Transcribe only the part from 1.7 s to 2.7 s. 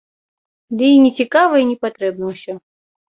не патрэбна ўсё.